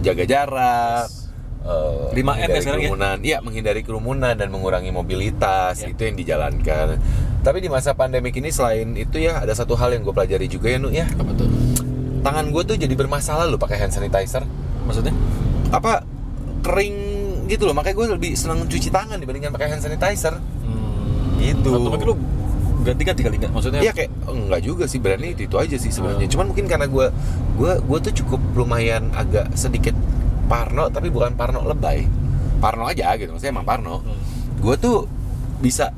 jaga 0.00 0.24
jarak. 0.24 1.15
Eh, 1.66 2.14
5M 2.14 2.38
ya 2.38 2.46
ya? 2.48 2.60
kerumunan, 2.62 3.16
iya 3.20 3.38
menghindari 3.38 3.82
kerumunan 3.82 4.32
dan 4.32 4.48
mengurangi 4.48 4.88
mobilitas 4.88 5.82
Ya. 5.82 5.90
itu 5.90 6.00
yang 6.00 6.14
dijalankan. 6.14 6.96
Tapi 7.42 7.58
di 7.58 7.68
masa 7.68 7.92
pandemik 7.92 8.34
ini 8.34 8.50
selain 8.50 8.94
itu 8.94 9.18
ya 9.18 9.38
ada 9.38 9.50
satu 9.50 9.74
hal 9.74 9.90
yang 9.90 10.02
gue 10.02 10.10
pelajari 10.10 10.46
juga 10.46 10.66
ya 10.66 10.78
Nu 10.78 10.88
ya. 10.88 11.06
Apa 11.06 11.30
tuh? 11.32 11.46
Tangan 12.22 12.50
gue 12.50 12.62
tuh 12.64 12.74
jadi 12.74 12.90
bermasalah 12.90 13.46
loh 13.46 13.54
pakai 13.54 13.78
hand 13.78 13.90
sanitizer. 13.90 14.42
Maksudnya? 14.82 15.14
Apa 15.70 16.02
kering 16.60 16.96
gitu 17.46 17.62
loh. 17.62 17.74
Makanya 17.74 17.94
gue 17.94 18.06
lebih 18.18 18.30
senang 18.34 18.66
cuci 18.66 18.90
tangan 18.90 19.18
dibandingkan 19.18 19.54
pakai 19.54 19.70
hand 19.70 19.82
sanitizer. 19.82 20.34
Hmm, 20.34 21.38
Gitu. 21.38 21.70
Atau 21.70 21.86
mungkin 21.86 22.18
ganti-ganti 22.82 23.22
kali 23.22 23.36
nggak? 23.38 23.50
Maksudnya? 23.50 23.80
Iya 23.82 23.92
kayak 23.92 24.10
enggak 24.26 24.60
juga 24.62 24.84
sih 24.86 24.98
berarti 24.98 25.34
itu, 25.34 25.42
itu 25.46 25.56
aja 25.58 25.76
sih 25.76 25.90
sebenarnya. 25.90 26.26
Hmm. 26.26 26.32
Cuman 26.34 26.46
mungkin 26.50 26.66
karena 26.66 26.86
gue 26.86 27.06
gue 27.56 27.72
gue 27.78 27.98
tuh 28.00 28.12
cukup 28.22 28.40
lumayan 28.54 29.10
agak 29.12 29.50
sedikit 29.54 29.94
parno 30.46 30.88
tapi 30.88 31.08
bukan 31.08 31.34
parno 31.34 31.62
lebay. 31.62 32.06
Parno 32.56 32.86
aja 32.86 33.12
gitu. 33.14 33.30
Maksudnya 33.30 33.52
emang 33.52 33.66
parno. 33.66 34.00
Hmm. 34.00 34.18
gue 34.56 34.74
tuh 34.76 35.04
bisa 35.58 35.92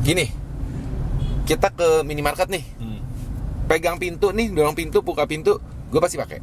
gini 0.00 0.28
kita 1.44 1.70
ke 1.70 2.02
minimarket 2.02 2.46
nih 2.46 2.64
Hmm. 2.76 3.00
pegang 3.64 3.96
pintu 3.96 4.30
nih 4.30 4.50
dorong 4.50 4.74
pintu 4.74 5.00
buka 5.00 5.24
pintu 5.24 5.56
gue 5.88 5.96
pasti 5.96 6.16
pakai 6.16 6.38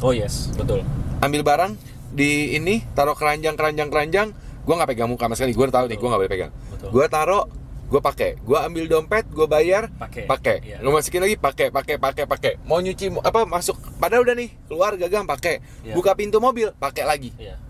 Oh 0.00 0.10
yes, 0.10 0.52
betul. 0.52 0.84
ambil 1.20 1.40
barang 1.40 1.72
di 2.10 2.52
ini 2.52 2.84
taruh 2.92 3.14
keranjang 3.14 3.54
keranjang 3.54 3.88
keranjang 3.88 4.28
gue 4.60 4.74
nggak 4.74 4.90
pegang 4.90 5.08
muka 5.08 5.24
sama 5.24 5.34
sekali 5.34 5.52
gue 5.52 5.66
tahu 5.66 5.86
nih 5.86 5.96
gue 5.96 6.04
nggak 6.04 6.20
boleh 6.20 6.30
pegang 6.30 6.52
gue 6.84 7.04
taruh 7.08 7.44
gue 7.84 8.00
pakai 8.00 8.30
gue 8.38 8.58
ambil 8.58 8.84
dompet 8.86 9.24
gue 9.26 9.46
bayar 9.46 9.92
Pakai. 9.92 10.24
pakai 10.24 10.56
Iya. 10.62 10.76
gue 10.78 10.90
masukin 10.90 11.20
lagi 11.20 11.36
pakai 11.36 11.68
pakai 11.68 11.96
pakai 11.96 12.24
pakai 12.24 12.52
mau 12.62 12.78
nyuci 12.78 13.12
apa 13.18 13.44
masuk 13.44 13.76
padahal 13.96 14.24
udah 14.24 14.34
nih 14.34 14.50
keluar 14.64 14.94
gagang 14.94 15.24
pakai 15.24 15.60
Iya. 15.82 15.94
buka 15.94 16.12
pintu 16.12 16.38
mobil 16.38 16.72
pakai 16.72 17.04
lagi 17.04 17.30
Iya. 17.36 17.60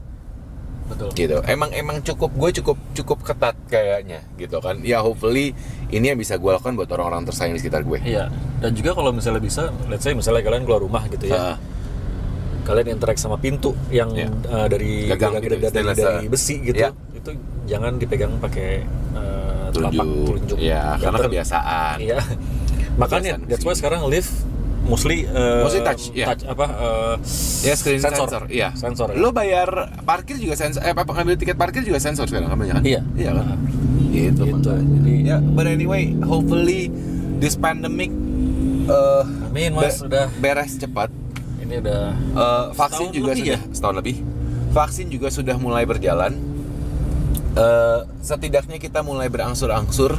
Betul. 0.85 1.09
gitu 1.15 1.41
emang 1.45 1.73
emang 1.73 1.97
cukup 1.99 2.29
gue 2.31 2.51
cukup 2.55 2.77
cukup 2.93 3.19
ketat 3.23 3.57
kayaknya 3.67 4.21
gitu 4.37 4.61
kan 4.61 4.77
ya 4.81 5.01
hopefully 5.01 5.57
ini 5.89 6.13
yang 6.13 6.19
bisa 6.19 6.37
gue 6.37 6.51
lakukan 6.51 6.75
buat 6.75 6.89
orang-orang 6.91 7.25
tersayang 7.25 7.53
di 7.53 7.61
sekitar 7.61 7.83
gue 7.83 7.99
Iya. 8.01 8.29
Dan 8.61 8.73
juga 8.73 8.93
kalau 8.93 9.09
misalnya 9.11 9.41
bisa, 9.41 9.69
let's 9.87 10.01
say 10.01 10.13
misalnya 10.13 10.41
kalian 10.41 10.65
keluar 10.65 10.81
rumah 10.81 11.05
gitu 11.07 11.29
ya. 11.29 11.37
Ah, 11.53 11.57
Kalian 12.65 12.97
interact 12.97 13.21
sama 13.21 13.37
pintu 13.37 13.77
yang 13.89 14.09
Iya. 14.11 14.33
eh, 14.33 14.67
dari 14.69 14.93
Gagang 15.07 15.37
dari, 15.37 15.45
gitu, 15.53 15.69
dari, 15.69 15.85
dari, 15.87 16.01
ah. 16.01 16.21
besi 16.25 16.55
gitu. 16.65 16.81
Iya. 16.81 16.91
Itu 17.13 17.31
jangan 17.65 17.97
dipegang 17.97 18.41
pakai 18.41 18.81
telapak 18.81 19.54
Telunjuk. 19.75 20.07
telunjuk. 20.25 20.57
Iya, 20.57 20.83
karena 20.97 21.19
ter- 21.19 21.27
kebiasaan. 21.27 21.97
Iya. 21.99 22.19
Makanya 22.95 23.31
Kebiasaan 23.35 23.51
that's 23.51 23.65
why 23.65 23.75
sekarang 23.75 24.01
lift 24.07 24.31
mostly 24.85 25.25
eh, 25.25 25.61
Mostly 25.61 25.81
touch, 25.81 26.13
iya. 26.13 26.31
apa 26.31 26.67
eh, 26.69 27.15
ya 27.63 27.75
screen 27.75 27.99
sensor. 27.99 28.29
sensor, 28.29 28.43
iya 28.49 28.69
Sensor. 28.73 29.09
ya. 29.09 29.17
lo 29.17 29.33
bayar 29.33 29.69
parkir 30.01 30.37
juga 30.37 30.55
sensor 30.55 30.79
eh 30.79 30.93
apa 30.93 31.09
ngambil 31.11 31.35
tiket 31.35 31.57
parkir 31.57 31.81
juga 31.83 31.97
sensor 31.99 32.29
sekarang 32.29 32.47
kan 32.47 32.59
banyak 32.59 32.75
kan 32.75 32.85
Iya. 32.85 33.01
iya 33.15 33.31
kan 33.33 33.45
Nah, 33.47 33.59
gitu, 34.13 34.43
Gitu. 34.45 34.71
Jadi- 34.71 35.25
ya 35.25 35.41
but 35.41 35.65
anyway 35.65 36.13
hopefully 36.21 36.93
this 37.35 37.57
pandemic 37.57 38.13
eh 38.85 39.23
Amin, 39.49 39.73
Mas, 39.73 39.99
be- 39.99 40.07
udah. 40.07 40.27
beres 40.37 40.77
cepat 40.77 41.09
ini 41.59 41.81
udah 41.81 42.13
Eh, 42.13 42.65
vaksin 42.75 43.09
juga 43.09 43.33
sudah 43.33 43.57
ya? 43.57 43.59
setahun 43.73 43.97
lebih. 43.97 44.17
Vaksin 44.71 45.07
juga 45.09 45.29
sudah 45.29 45.57
mulai 45.57 45.83
berjalan. 45.83 46.37
Eh, 47.55 48.01
setidaknya 48.19 48.83
kita 48.83 49.07
mulai 49.07 49.31
berangsur-angsur 49.31 50.19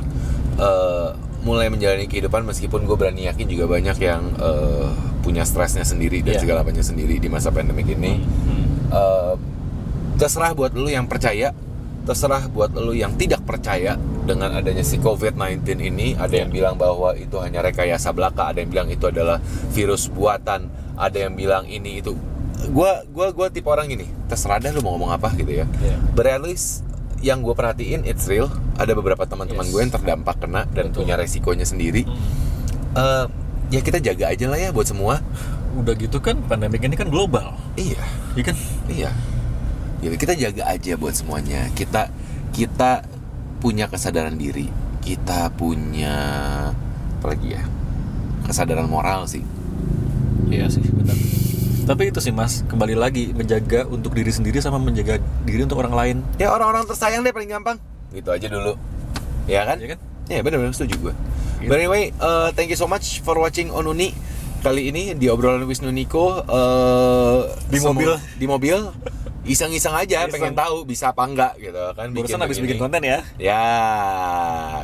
eh, 0.56 1.10
mulai 1.44 1.68
menjalani 1.68 2.08
kehidupan 2.08 2.48
meskipun 2.48 2.88
gue 2.88 2.96
berani 2.96 3.27
yakin 3.27 3.44
juga 3.46 3.68
banyak 3.68 3.98
yang 4.00 4.24
eh, 4.39 4.88
punya 5.20 5.44
stresnya 5.44 5.84
sendiri 5.84 6.24
dan 6.24 6.39
Iya. 6.39 6.42
segala 6.48 6.63
macamnya 6.63 6.86
sendiri 6.86 7.20
di 7.20 7.27
masa 7.27 7.51
pandemik 7.51 7.92
ini. 7.92 8.24
Hmm. 8.24 8.65
Eh, 8.88 9.34
terserah 10.15 10.56
buat 10.56 10.72
lu 10.80 10.88
yang 10.88 11.12
percaya, 11.12 11.51
terserah 12.08 12.48
buat 12.48 12.72
lu 12.72 12.96
yang 12.96 13.20
tidak 13.20 13.44
percaya 13.44 14.00
dengan 14.24 14.56
adanya 14.56 14.86
si 14.86 14.96
COVID-19 14.96 15.84
ini. 15.84 16.15
Ada 16.15 16.46
yang 16.46 16.50
bilang 16.56 16.80
bahwa 16.80 17.12
itu 17.20 17.36
hanya 17.44 17.60
rekayasa 17.60 18.15
belaka, 18.15 18.48
ada 18.48 18.63
yang 18.63 18.72
bilang 18.72 18.88
itu 18.88 19.12
adalah 19.12 19.44
virus 19.75 20.08
buatan, 20.08 20.72
ada 20.96 21.18
yang 21.20 21.36
bilang 21.36 21.68
ini 21.68 22.00
itu. 22.00 22.15
Gua 22.72 23.04
gua 23.12 23.36
gua 23.36 23.51
tipe 23.51 23.68
orang 23.68 23.92
gini, 23.92 24.08
terserah 24.32 24.63
dah 24.63 24.72
lu 24.72 24.80
mau 24.80 24.96
ngomong 24.96 25.12
apa 25.12 25.36
gitu 25.36 25.51
ya. 25.51 25.68
Iya. 25.84 25.98
Berealis 26.15 26.85
yang 27.19 27.39
gue 27.41 27.51
perhatiin 27.51 28.03
it's 28.03 28.25
real. 28.25 28.51
Ada 28.75 28.91
beberapa 28.91 29.24
teman-teman 29.24 29.63
Yes. 29.65 29.72
gue 29.72 29.81
yang 29.81 29.93
terdampak 29.93 30.36
kena 30.39 30.67
dan 30.72 30.89
Betul. 30.91 31.03
punya 31.03 31.15
resikonya 31.15 31.63
sendiri. 31.63 32.03
Hmm. 32.03 32.17
Eh, 32.95 33.25
ya 33.69 33.81
kita 33.81 34.00
jaga 34.00 34.31
aja 34.31 34.45
lah 34.48 34.60
ya 34.60 34.69
buat 34.72 34.88
semua. 34.88 35.22
udah 35.75 35.91
gitu 36.00 36.24
kan 36.24 36.39
pandemik 36.39 36.79
ini 36.88 36.95
kan 36.95 37.12
global 37.12 37.51
Iya. 37.75 38.00
iya 38.31 38.43
kan 38.48 38.55
Iya. 38.88 39.12
Jadi 40.00 40.15
kita 40.15 40.31
jaga 40.39 40.63
aja 40.72 40.95
buat 40.95 41.12
semuanya. 41.12 41.67
Kita 41.75 42.07
kita 42.55 43.03
punya 43.60 43.91
kesadaran 43.91 44.39
diri. 44.39 44.72
Kita 45.03 45.51
punya 45.51 46.15
apa 47.19 47.25
lagi 47.27 47.60
ya? 47.60 47.63
Kesadaran 48.48 48.88
moral 48.88 49.27
sih. 49.27 49.43
iya 50.48 50.69
sih 50.72 50.79
benar 50.88 51.17
tapi 51.86 52.10
itu 52.10 52.18
sih 52.18 52.30
mas 52.30 52.65
kembali 52.65 52.94
lagi 52.94 53.30
menjaga 53.30 53.86
untuk 53.86 54.12
diri 54.12 54.30
sendiri 54.30 54.58
sama 54.58 54.75
menjaga 54.75 55.15
diri 55.42 55.62
untuk 55.62 55.77
orang 55.77 55.94
lain 55.94 56.15
Ya 56.36 56.50
orang-orang 56.50 56.84
tersayang 56.84 57.22
deh 57.22 57.30
paling 57.30 57.48
gampang. 57.48 57.77
Gitu 58.10 58.25
aja 58.27 58.48
dulu. 58.48 58.74
Ya 59.46 59.62
kan? 59.63 59.77
Iya 59.77 59.94
kan? 59.94 60.00
Ya 60.25 60.42
benar-benar 60.42 60.74
setuju 60.74 60.96
gue. 61.00 61.13
Gitu. 61.58 61.70
But 61.70 61.77
anyway, 61.77 62.10
uh, 62.18 62.50
thank 62.51 62.68
you 62.68 62.75
so 62.75 62.86
much 62.86 63.22
for 63.22 63.38
watching 63.38 63.70
Onuni 63.70 64.18
kali 64.60 64.89
ini 64.89 65.13
di 65.13 65.30
obrolan 65.30 65.62
Wisnu 65.63 65.89
Niko 65.89 66.42
uh, 66.42 67.39
Di 67.70 67.77
mobil. 67.77 68.10
di 68.34 68.46
mobil 68.46 68.77
iseng-iseng 69.46 69.94
aja 69.94 70.25
Iseng. 70.25 70.34
pengen 70.34 70.54
tahu 70.58 70.89
bisa 70.89 71.13
apa 71.13 71.22
enggak 71.22 71.54
gitu 71.62 71.77
kan 71.94 72.10
barusan 72.10 72.42
habis 72.42 72.58
bikin 72.58 72.82
konten 72.82 72.98
ya 73.00 73.22
Ya, 73.38 73.62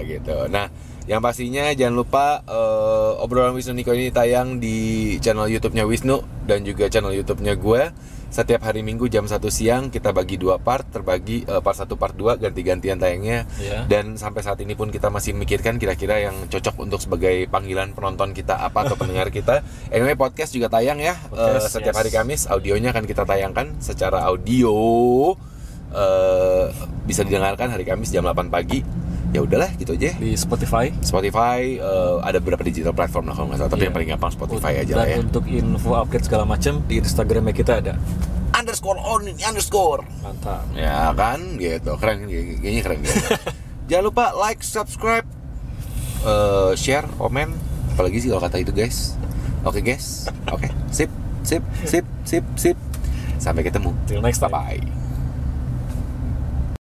gitu. 0.05 0.45
Nah, 0.47 0.69
yang 1.09 1.21
pastinya 1.21 1.73
jangan 1.73 1.95
lupa 1.97 2.45
eh, 2.45 3.23
obrolan 3.23 3.57
Wisnu 3.57 3.73
Niko 3.73 3.93
ini 3.97 4.13
tayang 4.13 4.61
di 4.61 5.17
channel 5.17 5.49
YouTube-nya 5.49 5.89
Wisnu 5.89 6.21
dan 6.45 6.61
juga 6.61 6.89
channel 6.91 7.13
YouTube-nya 7.15 7.57
gue. 7.57 7.83
Setiap 8.31 8.63
hari 8.63 8.79
Minggu 8.79 9.11
jam 9.11 9.27
1 9.27 9.43
siang 9.51 9.91
kita 9.91 10.15
bagi 10.15 10.39
dua 10.39 10.55
part, 10.55 10.87
terbagi 10.87 11.43
eh, 11.43 11.59
part 11.59 11.75
1 11.75 11.89
part 11.99 12.15
2 12.15 12.39
ganti-gantian 12.39 12.95
tayangnya. 12.95 13.43
Iya. 13.59 13.89
Dan 13.89 14.15
sampai 14.15 14.39
saat 14.45 14.61
ini 14.63 14.77
pun 14.77 14.87
kita 14.87 15.11
masih 15.11 15.35
memikirkan 15.35 15.75
kira-kira 15.81 16.21
yang 16.21 16.47
cocok 16.47 16.79
untuk 16.79 17.03
sebagai 17.03 17.49
panggilan 17.51 17.91
penonton 17.91 18.31
kita 18.31 18.61
apa 18.61 18.87
atau 18.87 18.95
pendengar 18.95 19.33
kita. 19.33 19.65
Anyway, 19.91 20.15
podcast 20.15 20.55
juga 20.55 20.71
tayang 20.71 21.01
ya. 21.03 21.17
Podcast, 21.27 21.75
setiap 21.75 21.91
yes. 21.91 21.99
hari 21.99 22.11
Kamis 22.13 22.41
audionya 22.47 22.95
akan 22.95 23.03
kita 23.03 23.27
tayangkan 23.27 23.83
secara 23.83 24.23
audio 24.23 24.79
eh, 25.91 26.71
bisa 27.03 27.27
didengarkan 27.27 27.67
hari 27.73 27.83
Kamis 27.83 28.15
jam 28.15 28.23
8 28.23 28.47
pagi. 28.47 29.10
Ya 29.31 29.39
udahlah 29.39 29.71
gitu 29.73 29.95
aja. 29.95 30.11
di 30.13 30.35
Spotify 30.35 30.91
Spotify 30.99 31.75
eh, 31.75 32.15
ada 32.21 32.37
beberapa 32.37 32.61
digital 32.61 32.91
platform 32.91 33.25
lah 33.25 33.33
kalau 33.33 33.47
nggak 33.47 33.59
salah, 33.59 33.71
tapi 33.71 33.79
Iya. 33.79 33.87
yang 33.87 33.95
paling 33.95 34.09
gampang 34.09 34.31
Spotify 34.31 34.73
aja 34.77 34.91
dan 34.91 34.97
lah 34.97 35.07
ya. 35.07 35.17
untuk 35.19 35.43
info 35.45 35.91
update 35.93 36.25
segala 36.25 36.43
macam 36.43 36.83
di 36.83 36.99
Instagramnya 36.99 37.53
kita 37.53 37.73
ada 37.77 37.93
underscore 38.51 38.99
on 38.99 39.23
underscore 39.39 40.03
Mantap. 40.19 40.67
ya 40.73 41.09
kan 41.13 41.39
gitu 41.55 41.95
keren 41.95 42.27
kayaknya 42.27 42.81
keren 42.81 42.99
gitu. 42.99 43.15
jangan 43.89 44.03
lupa 44.05 44.35
like 44.35 44.59
subscribe 44.59 45.23
eh, 46.21 46.71
share 46.75 47.07
komen 47.15 47.55
apalagi 47.91 48.19
sih 48.19 48.27
kalau 48.27 48.43
kata 48.43 48.59
itu 48.59 48.71
guys 48.71 49.15
oke 49.63 49.79
guys 49.79 50.27
oke 50.47 50.67
sip 50.89 51.07
sip 51.41 51.63
sip 51.83 52.03
sip 52.21 52.43
sip 52.55 52.77
sampai 53.39 53.63
ketemu 53.63 53.95
Till 54.05 54.19
next 54.19 54.37
time. 54.37 54.51
bye 54.51 55.00